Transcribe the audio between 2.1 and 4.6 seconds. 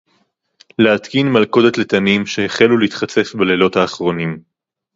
שֶׁהֵחֵלּוּ לְהִתְחַצֵּף בַּלֵּילוֹת הָאַחֲרוֹנִים